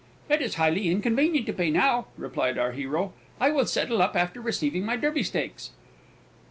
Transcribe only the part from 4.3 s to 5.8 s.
receiving my Derby Stakes."